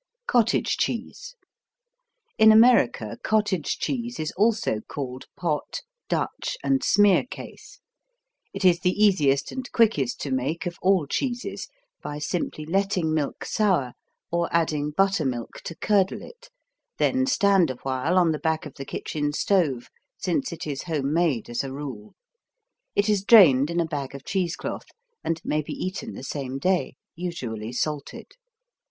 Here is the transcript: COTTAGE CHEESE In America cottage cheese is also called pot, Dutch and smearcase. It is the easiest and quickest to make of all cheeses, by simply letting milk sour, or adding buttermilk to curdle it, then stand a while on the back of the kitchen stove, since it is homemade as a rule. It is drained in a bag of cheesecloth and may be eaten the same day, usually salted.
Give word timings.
COTTAGE 0.27 0.77
CHEESE 0.77 1.35
In 2.39 2.51
America 2.51 3.19
cottage 3.23 3.77
cheese 3.77 4.19
is 4.19 4.31
also 4.31 4.81
called 4.87 5.25
pot, 5.37 5.81
Dutch 6.09 6.57
and 6.63 6.81
smearcase. 6.81 7.77
It 8.51 8.65
is 8.65 8.79
the 8.79 8.93
easiest 8.93 9.51
and 9.51 9.71
quickest 9.71 10.19
to 10.21 10.31
make 10.31 10.65
of 10.65 10.77
all 10.81 11.05
cheeses, 11.05 11.67
by 12.01 12.17
simply 12.17 12.65
letting 12.65 13.13
milk 13.13 13.45
sour, 13.45 13.93
or 14.31 14.49
adding 14.51 14.89
buttermilk 14.89 15.61
to 15.65 15.75
curdle 15.75 16.23
it, 16.23 16.49
then 16.97 17.27
stand 17.27 17.69
a 17.69 17.75
while 17.83 18.17
on 18.17 18.31
the 18.31 18.39
back 18.39 18.65
of 18.65 18.73
the 18.77 18.85
kitchen 18.85 19.31
stove, 19.31 19.91
since 20.17 20.51
it 20.51 20.65
is 20.65 20.81
homemade 20.81 21.47
as 21.47 21.63
a 21.63 21.71
rule. 21.71 22.15
It 22.95 23.07
is 23.07 23.23
drained 23.23 23.69
in 23.69 23.79
a 23.79 23.85
bag 23.85 24.15
of 24.15 24.25
cheesecloth 24.25 24.87
and 25.23 25.39
may 25.45 25.61
be 25.61 25.73
eaten 25.73 26.13
the 26.15 26.23
same 26.23 26.57
day, 26.57 26.95
usually 27.13 27.71
salted. 27.71 28.31